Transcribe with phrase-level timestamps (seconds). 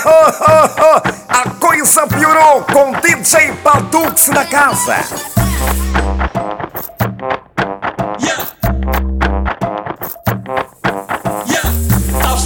[1.28, 4.96] A coisa piorou com DJ Padux na casa.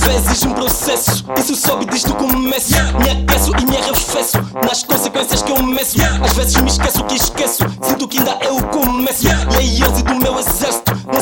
[0.05, 2.75] vezes um processo, isso sobe desde o começo.
[2.99, 5.97] Me aqueço e me arrefeço nas consequências que eu meço.
[6.23, 9.27] Às vezes me esqueço que esqueço, sinto que ainda é o começo.
[9.27, 10.74] Leões do meu exército,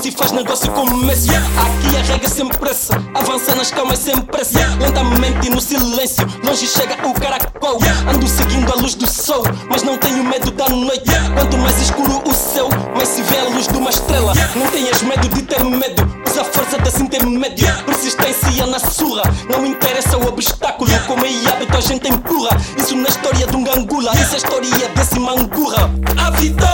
[0.03, 1.31] se faz negócio com começo.
[1.31, 4.59] Aqui a regra sem pressa, avança nas calmas sem pressa.
[4.81, 7.79] Lentamente no silêncio, longe chega o caracol.
[8.13, 11.13] Ando seguindo a luz do sol, mas não tenho medo da noite.
[11.37, 14.33] Quanto mais escuro o céu, mais se vê a luz de uma estrela.
[14.57, 17.73] Não tenhas medo de ter medo, usa a força desse intermédio.
[17.85, 20.91] Persistência na surra, não interessa o obstáculo.
[21.07, 22.57] Como é hábito, a gente empurra.
[22.77, 25.89] Isso na história de um gangula, isso é a história desse mangurra.
[26.19, 26.72] A vitória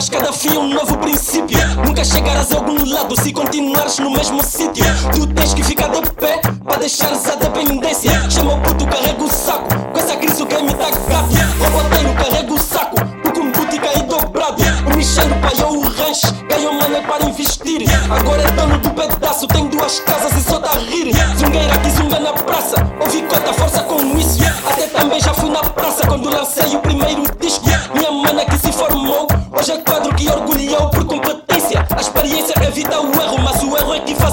[0.00, 1.58] mas cada fim é um novo princípio.
[1.84, 4.82] Nunca chegarás a algum lado se continuares no mesmo sítio.
[5.14, 8.10] Tu tens que ficar de pé para deixares a dependência.
[8.30, 9.68] Chama o puto, carrega o saco.
[9.92, 11.34] Com essa crise o game tá gato.
[11.62, 12.96] Roboteiro, carrega o saco.
[13.38, 14.62] Um puto cai dobrado.
[14.90, 17.82] O Michel paiou o rancho, ganhou money para investir.
[18.10, 21.12] Agora é dono do pedaço, tem duas casas e só dá a rir.
[21.36, 24.38] Zungueira que zunga na praça, ouvi cota força com isso.
[24.66, 26.80] Até também já fui na praça quando lancei o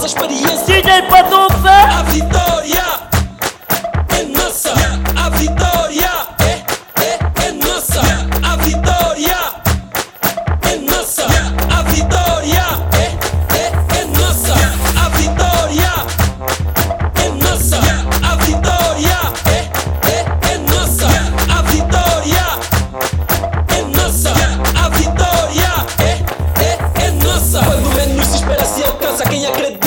[0.08, 0.82] erro é que faz a experiência.
[0.82, 1.78] DJ Paduxa!
[2.00, 2.84] A vitória
[4.10, 4.74] é nossa,
[5.16, 6.64] a vitória é,
[7.02, 8.02] é, é nossa,
[8.44, 9.38] a vitória
[10.64, 11.26] é nossa,
[11.70, 13.06] a vitória é,
[13.56, 14.54] é, é nossa,
[14.96, 15.94] a vitória
[17.16, 17.78] é nossa,
[18.24, 19.60] a vitória é,
[20.08, 21.08] é, é nossa,
[21.50, 22.46] a vitória
[23.76, 24.32] é nossa,
[24.76, 26.04] a vitória é,
[26.64, 27.60] é, é nossa.
[27.64, 29.87] Quando menos se espera se alcança, quem acredita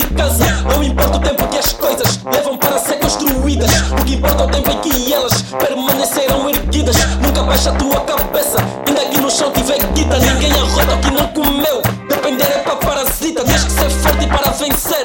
[0.00, 0.44] se cansa.
[0.64, 3.70] Não importa o tempo que as coisas levam para ser construídas.
[3.92, 6.96] O que importa é o tempo em que elas permanecerão erguidas.
[7.20, 10.18] Nunca baixa a tua cabeça, ainda que no chão tiver guita.
[10.18, 11.82] Ninguém arrota o que não comeu.
[12.08, 14.99] Depender é para parasita, tens que ser forte para vencer.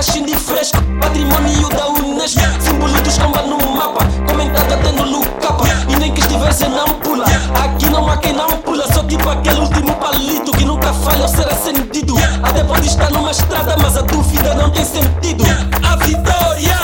[0.00, 2.40] De fresco, patrimônio da Unesco.
[2.58, 5.64] Símbolo dos comba no mapa, comentado até no Lucapa.
[5.88, 7.26] E nem que estivesse não pula,
[7.62, 8.90] aqui não há quem não pula.
[8.94, 12.14] Sou tipo aquele último palito que nunca falha ao ser acendido.
[12.42, 15.44] Até pode estar numa estrada, mas a dúvida não tem sentido.
[15.86, 16.78] A vitória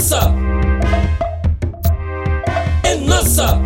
[0.00, 0.34] nossa,
[2.84, 3.60] é nossa,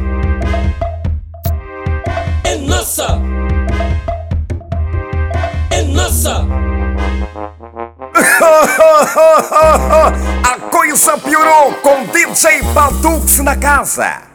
[2.43, 3.21] é nossa,
[5.71, 6.45] é nossa.
[10.45, 14.34] A coisa piorou com DJ Padux na casa.